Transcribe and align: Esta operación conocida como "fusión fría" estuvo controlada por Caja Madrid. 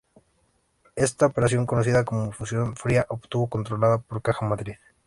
Esta 0.95 1.27
operación 1.27 1.67
conocida 1.67 2.03
como 2.03 2.31
"fusión 2.31 2.75
fría" 2.75 3.05
estuvo 3.21 3.45
controlada 3.47 3.99
por 3.99 4.23
Caja 4.23 4.47
Madrid. 4.47 4.73